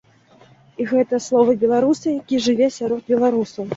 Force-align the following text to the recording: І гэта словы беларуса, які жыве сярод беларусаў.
І 0.83 0.87
гэта 0.91 1.19
словы 1.27 1.55
беларуса, 1.65 2.17
які 2.21 2.43
жыве 2.47 2.71
сярод 2.79 3.01
беларусаў. 3.15 3.69